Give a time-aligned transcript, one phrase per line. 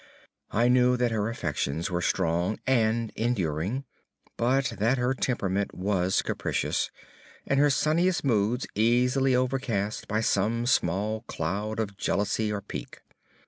[0.49, 3.85] I knew that her affections were strong and enduring,
[4.35, 6.89] but that her temperament was capricious,
[7.45, 13.03] and her sunniest moods easily overcast by some small cloud of jealousy or pique.